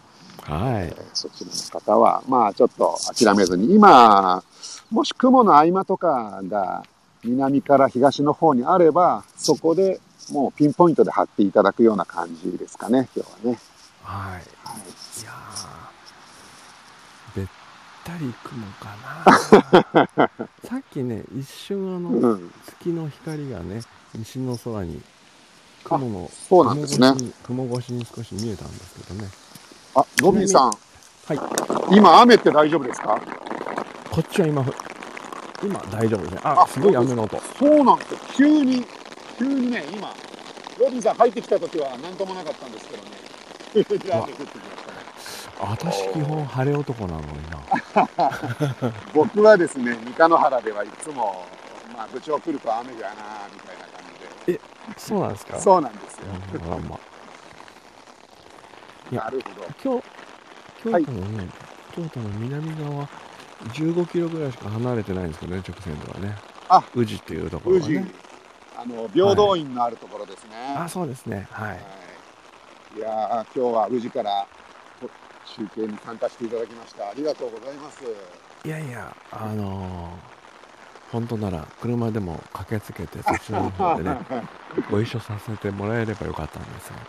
[0.41, 4.43] はい、えー、そちらの方は、まあ、ちょっと諦めずに、今、
[4.91, 6.84] もし雲の合間とかが
[7.26, 10.00] 南から東の方にあれば、そこで
[10.32, 13.60] もうピンポイントで貼っていただくような感じですかね、今日はね。
[14.04, 14.32] はい。
[14.34, 15.32] はい、いや
[17.36, 17.48] べっ
[18.04, 18.96] たり雲か
[20.16, 20.30] な。
[20.64, 23.82] さっきね一瞬あの、うん、月の光がね
[24.14, 25.02] 西の空に
[25.84, 27.14] 雲のそうなんですね。
[27.44, 29.30] 雲越しに少し見えたんですけどね。
[29.96, 30.72] あロビンさん。
[30.72, 31.40] はい。
[31.96, 33.20] 今雨って大丈夫ですか？
[34.12, 34.64] こっちは今
[35.65, 36.41] 今大丈夫ですね。
[36.43, 37.38] あすごい雨の音。
[37.58, 38.19] そうなんですよ。
[38.36, 38.86] 急に
[39.38, 40.13] 急にね今
[40.80, 43.10] ロビンさん入ってきた時は何ともなかったんですけどね。
[43.73, 44.34] 雨降ってきまし
[45.58, 47.60] た私基本晴れ男なのにな。
[49.13, 51.45] 僕はですね三日野原ではいつも
[51.95, 53.15] まあ部長来ると雨がな
[53.54, 53.91] みたいな感
[54.45, 54.60] じで。
[54.60, 54.62] え
[54.97, 55.60] そうなんですか？
[55.60, 56.99] そうなんですよ、うん、まあまあ。
[59.12, 59.67] いやなるほど。
[59.82, 60.04] 京
[60.84, 61.47] 京都のね、はい、
[61.95, 63.08] 京都の南側
[63.69, 66.36] 15キロぐらいしか離れてないんですけどね直線ではね。
[66.69, 68.12] あ宇治っていうところはね。
[68.78, 71.47] あの平等院のあるところですね、はい、あそうですね。
[71.51, 71.80] はい、はい、
[72.97, 74.45] いや今日は宇治から
[75.45, 77.10] 中継に参加していただきました。
[77.10, 78.04] ありがとうございます。
[78.65, 84.17] いやいやあのー、本当なら車でも駆けつけてそちらの方でね
[84.89, 86.99] ご一緒させてもらえればよかったんですがい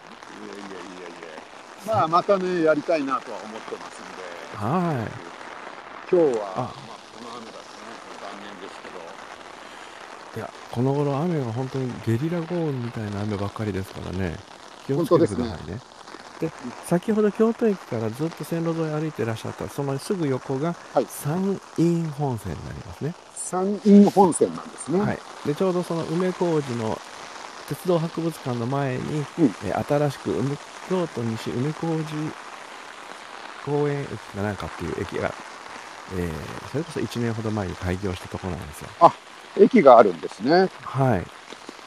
[0.49, 4.97] やいやいやいやまあまたねやりたいなとは思ってますんで。
[4.99, 5.26] はい
[6.11, 7.91] 今日はまあこの雨だしね
[8.21, 8.97] 残念ですけど。
[10.37, 14.37] いやこの頃雨が本当にゲリラ豪雨みたいな雨ばっかりですからね。
[14.87, 15.81] 気をつけてくださいね。
[16.41, 16.51] で
[16.85, 20.77] 先ほど京都駅からずっと線路沿い歩いてらっしゃったそのすぐ横が
[21.09, 26.99] 山陰本線になりますね、山陰本線なんですね、はい、でちょうどその梅小路の
[27.69, 30.57] 鉄道博物館の前に、うん、え新しく梅
[30.91, 32.05] 京都西梅小路
[33.65, 35.33] 公園駅かなんかっていう駅が、
[36.15, 39.13] えー、それこそ1年ほど前に開業したところなんですよあ
[39.59, 41.27] 駅があるんですねはい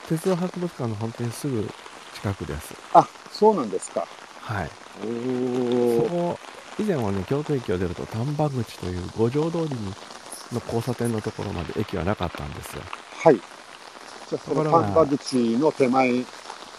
[0.08, 1.70] 鉄道博物館の本当にすぐ
[2.16, 4.08] 近くですあそうなんですか
[4.50, 4.70] はい。
[5.00, 6.40] そこ、
[6.80, 9.94] 以前はね、京都駅を出ると丹波口という五条通りに
[10.52, 12.82] の交差点のところまで駅はなかったんですよ。
[13.24, 13.36] はい。
[13.36, 16.24] じゃあ、その丹波口の手前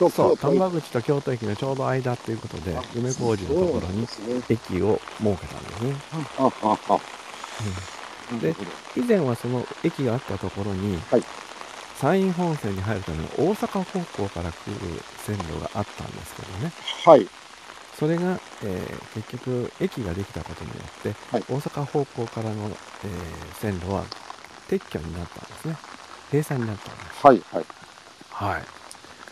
[0.00, 4.06] とそう、丹波口と京都駅のちょうど間ということで、梅小路のところに
[4.48, 5.94] 駅を設けたんですね。
[6.38, 7.00] あああ
[8.32, 8.54] うん、で、
[8.96, 11.22] 以前はその駅があったところに、はい、
[12.00, 16.72] 山陰本線に入るための大阪方向から来る線路があったんですけどね。
[17.04, 17.28] はい。
[17.98, 24.04] それが、えー、結局駅ができたことによって、はい、大阪方向からの、えー、線路は
[24.68, 25.76] 撤去になったんですね。
[26.30, 27.26] 閉鎖になったんです。
[27.26, 27.64] はいはい。
[28.30, 28.62] はい。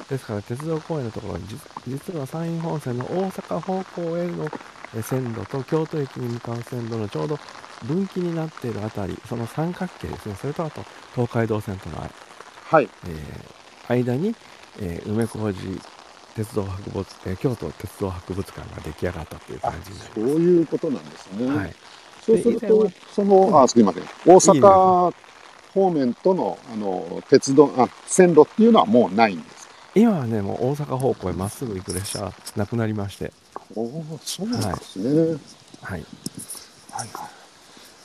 [0.09, 1.47] ですから鉄道公園のところに
[1.87, 4.49] 実は山陰本線の大阪方向への
[5.03, 7.39] 線路と京都駅に向かう線路のちょうど
[7.85, 14.35] 分岐になっているあたりその三角形ですねそれとあと東海道線との、はいえー、間に、
[14.81, 15.81] えー、梅小路
[16.35, 20.37] 鉄道博物、えー京都鉄道博物館が出来上がったっていうあ感じになりそうます。
[20.41, 21.47] いうことなんですね。
[21.49, 21.75] はい。
[22.25, 24.03] そうするとその、あ、すみません。
[24.25, 25.15] 大阪
[25.75, 29.75] 方面との、あの、鉄道、あ、線路っていうのはもうないんですか？
[29.97, 33.33] 今はね、もう大阪方向へまっすぐ行く列車はなくなりまして、
[33.75, 35.39] おお、そうなんですね。
[35.83, 36.05] はい。
[36.93, 37.38] はいはい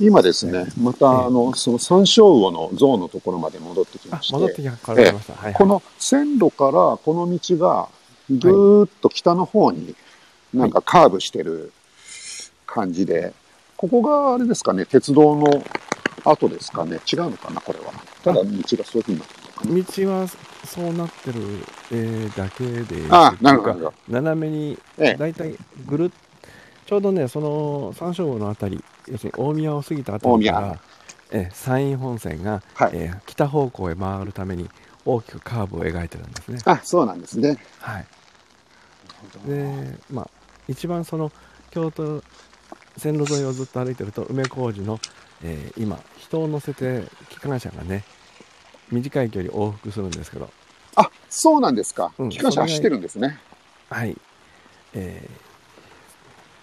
[0.06, 1.12] 今ですね、また、ええ。
[1.28, 5.54] あの、その山椒魚の像のところまで戻ってきあまし、て、戻ってきました。
[5.54, 7.88] この線路からこの道が
[8.30, 9.96] ぐーっと北の方に
[10.54, 11.72] なんかカーブしてる
[12.66, 13.34] 感じで、
[13.78, 15.64] ここがあれですかね、鉄道の
[16.26, 17.94] 跡ですかね、違うのかな、これは。
[18.24, 19.84] ただ道がそういうふうになってる。
[19.84, 20.28] 道は
[20.66, 21.42] そうなってる、
[21.92, 25.16] えーだけで、あなるほど斜めに、ええ。
[25.16, 26.12] だいたいぐるっ
[26.86, 30.82] ちょうどね、その山椒魚のあたり、要するに大宮を過ぎたあたりか大ら、
[31.32, 34.70] えー山陰本線が、はいえー北方向へ回るために
[35.06, 36.66] 大きくカーブを描いてるんですね。
[36.66, 37.58] あ、そうなんですね。
[37.80, 38.08] はい。
[39.48, 40.30] で、まあ、
[40.68, 41.32] 一番その
[41.72, 42.24] 京都
[42.98, 45.00] 線路沿いをずっと歩いてると梅小路の、
[45.44, 48.04] えー今人を乗せて機関車がね
[48.92, 50.50] 短い距離往復するんですけど
[50.96, 52.30] あ、そうなんですかうん。
[52.30, 53.40] 機関車走ってるんですね。
[53.90, 54.18] はい、
[54.94, 55.43] えー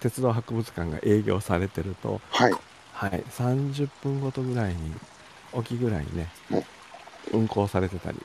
[0.01, 2.53] 鉄道博物館が営業されてると、はい。
[2.93, 4.93] はい、30分ごとぐらいに
[5.53, 6.65] 沖ぐらいにね、はい
[7.33, 8.19] 運行されてたり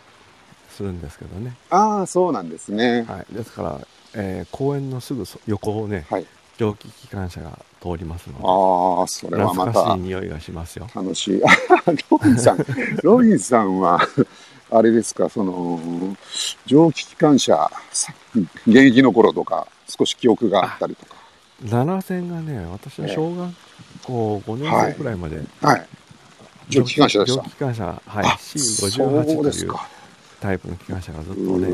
[0.70, 3.04] するんですけどね、ああ、そうなんですね。
[3.04, 6.26] はい、ですから、えー公園のすぐそ横をねはい。
[6.58, 10.88] 蒸気機関車が通りますのでああ、それはまた懐かしい匂いがしますよ。
[10.96, 11.42] 楽しい。
[11.44, 11.50] あ
[12.10, 12.66] ロビンさん、
[13.04, 14.00] ロビンさんは、
[14.72, 16.16] あれですか、その、
[16.66, 18.14] 蒸気機関車、さ
[18.66, 21.14] 現役の頃とか、少し記憶があったりとか。
[21.63, 23.54] 七線がね、私は小学
[24.04, 25.88] 校5年生くらいまで、はい。
[26.70, 27.50] 蒸気機関車でした蒸気。
[27.52, 29.06] 機関車、はい、あ C58 そ
[29.39, 29.74] うという。
[30.41, 31.68] タイプの機関車がずっとね、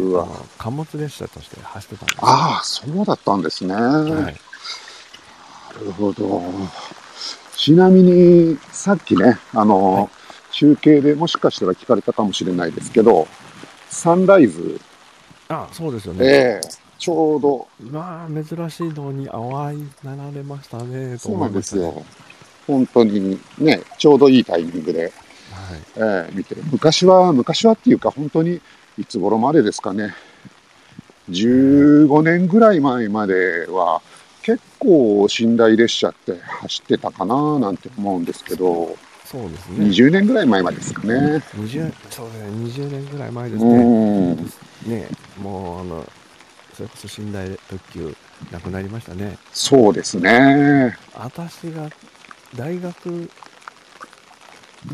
[0.57, 2.21] 貨物列車として走ってたんですよ。
[2.23, 3.73] ああ、そうだったんですね。
[3.73, 4.03] は。
[4.03, 4.35] ない
[5.85, 6.41] るほど。
[7.55, 10.09] ちなみに、さっきね、あの、はい
[10.51, 13.27] 中継でもしかしたら聞かれたかもしれないですけど、
[13.89, 14.79] サンライズ、
[15.49, 16.25] あ、そうですよね。
[16.25, 22.05] ええちょうど、まあ、珍しいのに淡いなられましたね、とそう思ないんですよ。
[22.67, 25.11] 本当にね、ちょうどいいタイミングで、はい。
[25.95, 26.61] ええ見てる。
[26.71, 28.61] 昔は、昔はっていうか、本当に、
[28.99, 30.13] いつ頃までですかね。
[31.31, 34.03] 15年ぐらい前までは、
[34.43, 39.85] 結構寝台列車って走ってたかななんて思うんですけど、そうですね。
[39.85, 41.41] 20年ぐらい前までですかね。
[41.55, 43.83] 20そうですね、20年ぐらい前ですうね。
[44.33, 44.35] ん。
[44.85, 45.07] ね、
[45.41, 46.05] もう、あの、
[46.81, 48.15] それこそ寝台特急
[48.51, 49.37] なくなりましたね。
[49.53, 50.97] そうですね。
[51.13, 51.89] 私が
[52.55, 53.27] 大学行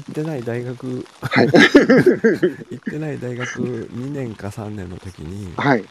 [0.02, 1.48] ってない大学、はい
[2.70, 5.86] 行ってない大学2年か3年の時に、はい。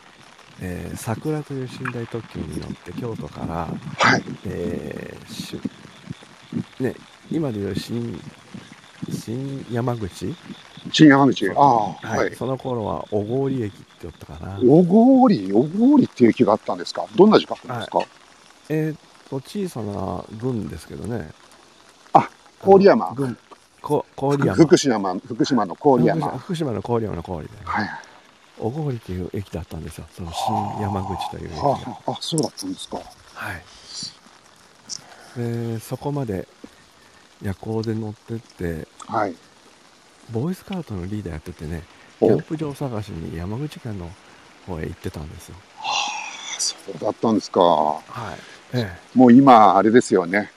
[0.60, 4.24] えー桜という寝台特急に乗って京都から、はい。
[4.44, 5.58] えーし
[6.78, 6.94] ね、
[7.30, 8.20] 今でいう新
[9.10, 10.36] 新山口、
[10.92, 11.50] 新山口。
[11.52, 12.34] ああ、はいはい。
[12.34, 17.06] その頃は小郡駅って言ったかな、小郡、小郡っていう駅があったんですか？
[17.16, 18.00] どんな字書くんですか、
[18.68, 21.30] えーっと小さな郡ですけどね。
[22.12, 22.30] あ
[22.64, 23.12] 郡山。
[23.14, 23.36] 郡
[23.82, 24.54] こ郡山。
[24.54, 26.28] 福島、福島の郡山。
[26.38, 27.90] 福島の郡山の郡で、はい。
[28.58, 30.06] 小郡っていう駅だったんですよ。
[30.12, 31.68] その新山口という駅が。
[31.68, 32.98] はあ、あ、そうだったんですか。
[32.98, 33.02] は
[33.52, 33.62] い。
[35.36, 36.48] でそこまで
[37.42, 39.34] 夜行で乗ってってはい。
[40.30, 41.82] ボーイスカウトのリーダーやっててね
[42.18, 44.10] キおャンプ場探しに山口県の
[44.66, 45.56] 方へ行ってたんですよ。
[46.58, 47.60] そうだったんですか。
[47.60, 48.38] はい。
[48.72, 50.50] えもう今、あれですよね。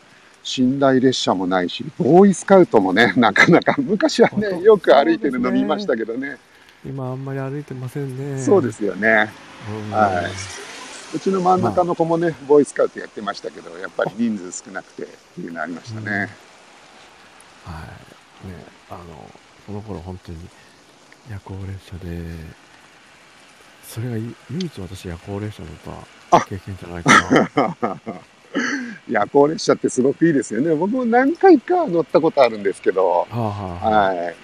[0.58, 6.38] 寝台列車もないし、ボーイスカウトもね、 なかなか、昔はね、よく歩いてるの見ましたけどね。
[6.86, 8.42] え今あんまり歩いてませんね。
[8.42, 9.30] そうですよね。
[9.70, 9.92] うん。
[9.92, 10.24] は
[11.14, 16.30] うちの真ん中の子もね、ボーイスカウトやってましたけど、やっぱり人数少なくてっていうのありましたね。
[17.66, 17.84] は
[18.46, 18.48] い。
[18.48, 19.00] ねあの
[19.66, 20.38] その頃本当に
[21.30, 22.18] 夜行列車で
[23.84, 25.72] それがい唯一私夜行列車乗っ
[26.32, 28.00] たあ経験じゃないかな
[29.08, 30.74] 夜行列車ってすごくいいですよね。
[30.76, 33.46] 僕も何回か乗ったことあるんですけど、はあ、は
[33.82, 34.36] あはあはい。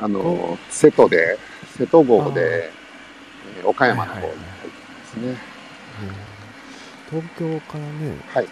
[0.00, 1.38] あの、瀬戸で、
[1.78, 2.70] 瀬戸号で、
[3.58, 5.28] えー岡山の方に入ってますね。
[5.28, 5.36] うん
[7.20, 8.48] 東京からね、はい。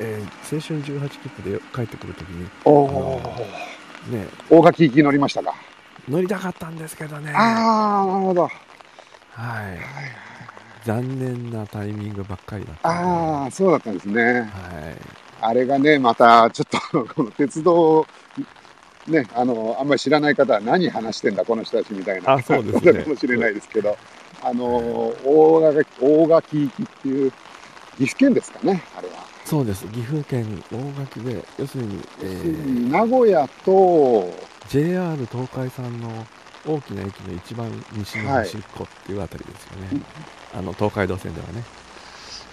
[0.00, 3.20] えー青春18切符で帰ってくるときにおおお。
[4.10, 5.54] ね大垣行き乗りましたか。
[6.08, 8.42] 乗りたかったんですけどねああ、なるほど。
[8.42, 9.78] はい
[10.84, 14.22] 残念なタイミングばっかりだったああ、そうだったんですね。
[14.22, 18.06] はいあれがね、また、ちょっと、この鉄道、
[19.06, 22.32] ね、あの、あんまり知らない方は何話してんだ、この人たちみたいな。
[22.32, 23.96] あそうですねかもしれないですけど。
[24.42, 24.66] あの、
[25.24, 27.32] 大垣、大垣行きっていう、
[27.98, 29.14] 岐阜県ですかね、あれは。
[29.44, 29.86] そうです。
[29.86, 34.28] 岐阜県大垣で、要するに、えー、名古屋と、
[34.68, 36.26] JR 東海さんの
[36.66, 40.02] 大きな駅の一番西の端っこっていうあたりですよね。
[40.54, 41.64] あの、東海道線ではね。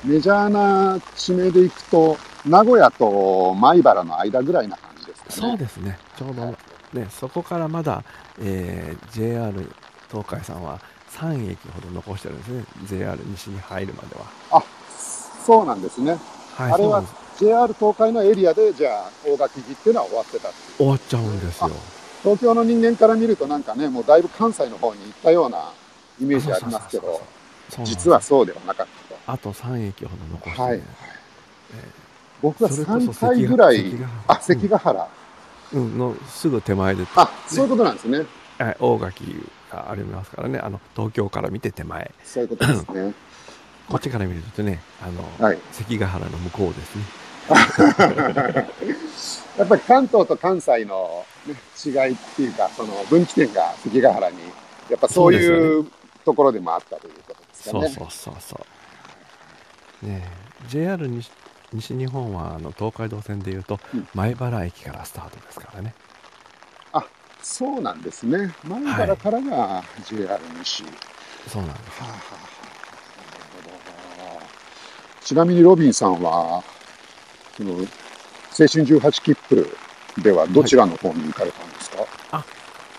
[0.04, 5.36] メジャーな地名で行くと、名古屋と米原の間ぐらいな感じですかね。
[5.36, 5.98] そうですね。
[6.18, 6.56] ちょうど、
[6.94, 8.04] ね、そこからまだ、
[8.40, 9.52] えー JR
[10.10, 10.80] 東海さんは
[11.12, 12.64] 3駅ほど残してるんですね。
[12.86, 14.26] JR 西に入るまでは。
[14.52, 14.64] あ、
[15.46, 16.18] そうなんですね。
[16.56, 17.04] はい、あれは
[17.38, 20.50] JR 東海のエリアで、じゃあ、大垣行きっていうのは終わってた。
[20.78, 21.72] 終わっちゃうんですよ。
[22.26, 25.72] 東京の人間から見るとなんかね、もうだいぶ関西の方に行ったような
[26.20, 27.22] イメージありますけど、
[27.84, 29.20] 実はそうではなかったと。
[29.28, 30.82] あと3駅ほど残して、ねはいえ
[32.42, 35.08] 僕はそれこそ3回ぐらい関ヶ、あ、関ヶ原。
[35.74, 38.26] ーうん、のすぐ手前で、あ、そういうことなんですね。
[38.58, 39.26] はい大垣
[39.72, 43.14] がありますからね、あの東京から見て手前、そういうことですね。
[43.90, 45.60] こっちから見るとね、あの、はい。
[45.72, 47.04] 関ヶ原の向こうですね。
[49.58, 54.38] やっぱり関東と関西の、ね、違いっていうか、その分岐点が関ヶ原に、
[54.90, 55.86] やっぱそういう
[56.24, 57.90] ところでもあったということですかね。
[57.90, 58.66] そうそうそうそ
[60.04, 60.06] う。
[60.08, 61.32] ねえ JR 西
[61.74, 65.94] 西日本はあの東海道線でいうと、うん米原駅からスタートですからね。
[67.42, 68.56] そうなんですね。
[68.64, 70.84] 前原からが JR 西。
[71.48, 72.02] そうなんです。
[72.02, 72.56] はあはあ
[75.24, 76.64] ちなみにロビンさんは、
[77.58, 79.78] その青春18切符
[80.18, 82.06] ではどちらの方に行かれたんですか、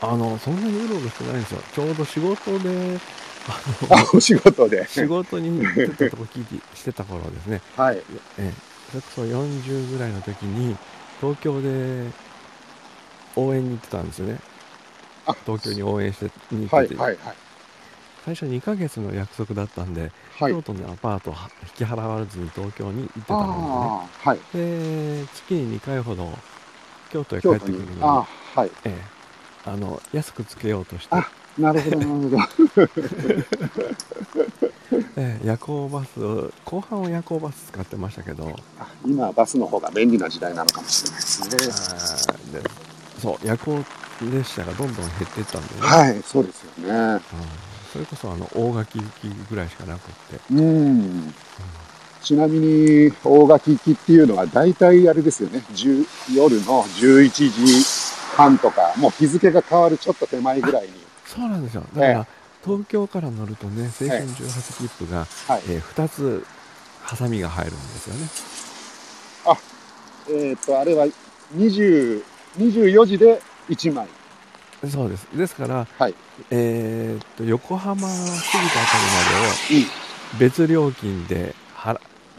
[0.03, 1.61] あの、そんなにうろうろしてないんですよ。
[1.75, 2.99] ちょうど仕事で、
[3.91, 4.87] あ、 お仕事で。
[4.89, 7.63] 仕事に行ってたとこ聞いてしてた頃ですね。
[7.77, 7.97] はい。
[7.97, 8.03] え
[8.39, 8.53] え、
[8.91, 10.77] それこそ40ぐらいの時に、
[11.21, 12.11] 東京で
[13.37, 14.39] 応援に行ってたんですよね。
[15.27, 17.19] あ東京に応援してに行はい、ってて、はい、
[18.25, 20.53] 最初2ヶ月の約束だったんで、はい。
[20.53, 23.43] 京都のアパートを引き払わずに東京に行ってたんあ
[24.25, 24.39] あ、はい。
[24.39, 25.23] ですね。
[25.23, 26.39] で、月に2回ほど
[27.17, 27.97] 京都へ帰ってくるのに、。
[27.97, 28.07] にあ
[28.55, 28.71] あ、はい。
[28.85, 29.17] ええ
[29.69, 32.39] あの安くつけようとして、あなるほど、なるほど。
[35.17, 42.61] ええ夜行バスを、後半は夜行バス使ってましたけど、あ今はバスの方が便利な時代なのかもしれないですね。
[42.61, 42.71] で
[43.21, 43.85] そう、夜行
[44.31, 46.95] 列車がどんどん減っていったんでね、はい、そうですよね。
[46.95, 47.21] うん
[47.93, 51.35] それこそあの大垣行きぐらいしかなくって、うん。
[52.27, 55.63] ちなみに、大垣行きっていうのは大体あれですよね。
[55.73, 57.85] 10夜の11時
[58.37, 60.91] 半とか、もう日付が変わるちょっと手前ぐらいに。
[61.25, 61.85] そうなんですよ。
[61.95, 62.27] だから、え
[62.65, 65.63] 東京から乗るとね、青春18切符が、はい。
[65.69, 66.45] え2つ、
[67.05, 68.29] ハサミが入るんですよね。
[70.29, 71.07] えっ、と、あれは
[71.55, 72.25] 20、
[72.59, 74.09] 24時で1枚。
[74.91, 75.29] そうです。
[75.33, 76.15] ですから、はい
[76.51, 79.87] えーっと、横浜過ぎたあたりまでうんを
[80.41, 81.66] 別料金で払、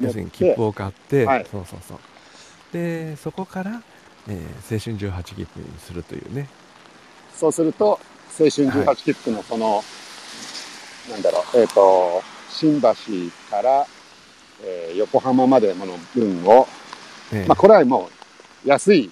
[0.02, 1.98] 要するに切符を買って、はいそうそうそう。
[2.74, 3.82] で、そこから、
[4.28, 4.38] えー
[4.74, 6.48] 青春18切符にするというね。
[7.34, 8.00] そうすると、青
[8.38, 9.84] 春18切符のその、
[11.10, 12.88] なんだろう、えっ、と、新橋
[13.50, 13.88] から、
[14.64, 16.68] えー横浜までの分を、
[17.32, 18.10] えーまあ、これはも
[18.66, 19.12] う安い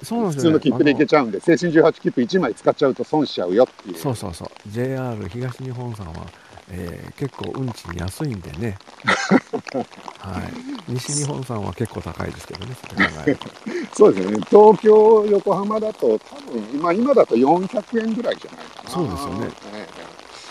[0.00, 3.98] 普そうなんですよね通の切符で行けちゃうんで、青春18切符1枚使っちゃうと損しちゃうよっていう。
[3.98, 4.48] そうそうそう。
[4.66, 6.26] JR 東日本さんは、
[6.70, 8.76] えー結構運賃安いんでね。
[10.18, 10.52] はい。
[10.88, 13.48] 西日本さんは結構高いですけどね、それ考えると。
[13.96, 14.46] そうですよね。
[14.50, 18.90] 東京、横浜だと多分、今、今だと400円ぐらいじゃないかな。
[18.90, 19.86] そうですよねえ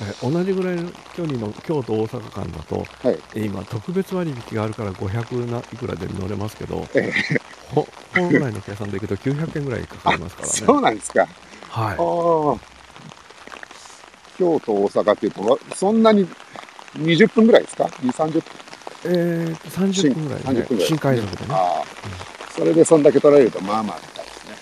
[0.02, 3.20] え同じぐらいの距離の京都大阪間だと、えはい。
[3.36, 7.12] え今特別割引があるから500ないくらで乗れますけど、え
[7.74, 10.54] ほ本来の計算でいくと900円ぐらいかかりますからね。
[10.66, 11.28] そうなんですか。
[11.70, 12.73] はああ。
[14.38, 16.28] 京都、大阪っていうと、そんなに
[16.98, 18.40] 20分ぐらいですか ?2、30分？
[18.40, 18.44] い。
[19.06, 21.48] えーと、30分ぐらいで、30ね分ぐらい新快速でね。
[21.54, 21.84] ああ。
[22.56, 24.56] それでそんだけ取られると、まあまあ高いですね。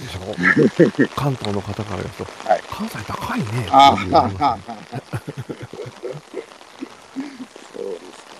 [0.00, 1.08] でしょ？
[1.20, 3.46] 関東の方から言うと、はい関西高いね。
[3.70, 5.02] あありあますね。
[7.76, 8.32] そうですか。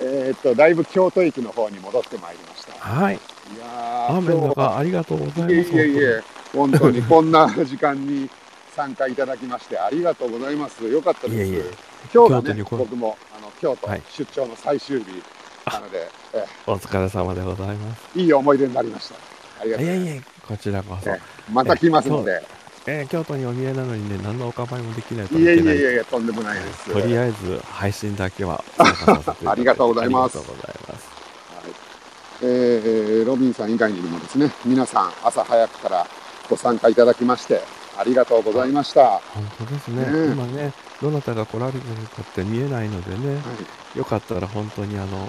[0.00, 2.72] えーっと、だいぶ京都駅の方に戻ってまいりました。
[2.78, 3.14] はい。
[3.14, 3.18] い
[3.58, 5.52] やー雨の中ありがとうございます。
[5.72, 6.22] いえいえいえ、
[6.54, 8.28] 本当にこんな時間に
[8.78, 10.86] 参加いただきましてありがとうございます。
[10.86, 11.34] よかったです。
[11.34, 11.64] いえいえ
[12.14, 15.20] 今日がね、僕もあの京都はい出張の最終日
[15.66, 18.16] なので、えお疲れ様でございます。
[18.16, 19.16] いい思い出になりました。
[19.62, 20.08] ありがとうございます。
[20.08, 21.10] いえいえ、こちらこそ。
[21.10, 21.20] え
[21.52, 22.40] また来ますので、
[22.86, 25.56] えー京都にお見えなのにね、何のお構いもできないといけない。
[25.56, 26.92] いえいえ、とんでもないです。
[26.92, 31.08] とりあえず配信だけはありがとうございますありがとうございます。
[31.50, 31.74] はい
[32.42, 36.06] えーロビンさん以外にもですね、皆さん朝早くから
[36.48, 37.60] ご参加いただきまして、
[37.98, 39.20] ありがとうございました。
[39.34, 40.02] 本当ですね。
[40.02, 40.72] ね今ね、
[41.02, 43.40] どなたが来られてるかって見えないのでね、は
[43.94, 43.98] い。
[43.98, 45.28] よかったら本当にあの、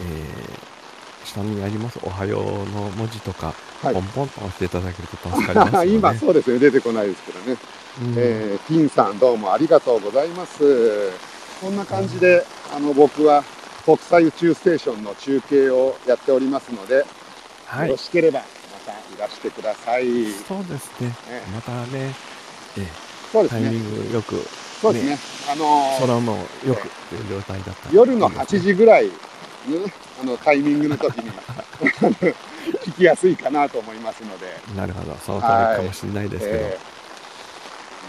[0.00, 0.74] えー
[1.24, 7.56] 下にあります「おはよう」の文字とか、はいポンポンと押していただけると助かりますね、 今そうですね、出てこないですけどね。
[8.02, 11.10] うんえー、ティンさんどうもありがとうございます。
[11.60, 12.44] こんな感じで、
[12.74, 13.44] あの、僕は
[13.84, 17.04] 国際宇宙ステーションの中継をやっておりますので、
[17.66, 18.42] はいよろしければ
[19.24, 20.04] またいらしてください。
[20.46, 21.08] そうですね。
[21.08, 21.14] ね。
[21.54, 22.14] またね、
[22.76, 22.86] えー
[23.32, 23.78] そうですタイミね。
[23.78, 24.36] ングよく
[24.80, 25.18] そうですね。
[25.50, 29.06] あのー空もよくっていう状態だったら夜の8いいですね時ぐらい
[29.68, 31.30] のね、あのタイミングの時に
[32.84, 34.46] 聞きやすいかなと思いますので、
[34.76, 35.16] なるほど。
[35.24, 36.94] その通りかもしれないですけど、えー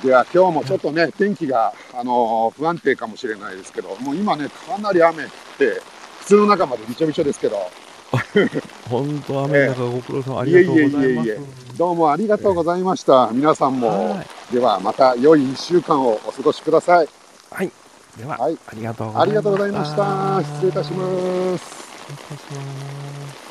[0.06, 5.82] では今日もちょっとね、天気が、あのー不安定かもしれないですけど、もう今ね、かなり雨降って、
[6.26, 7.72] 靴の中までびちょびちょですけど、
[8.90, 11.40] 本当雨の中ご苦労さんありがとうございます、いえいえいえいえ。
[11.78, 13.30] どうもありがとうございました。
[13.34, 14.54] 皆さんも、はい。
[14.54, 17.10] ではまた良い1週間をお過ごしください。
[17.52, 17.72] はい。
[18.18, 18.58] では、はい。
[18.68, 19.22] ありがとうございました。
[19.22, 20.42] ありがとうございました。
[20.56, 21.66] 失礼いたします。
[21.66, 23.45] 失礼いたします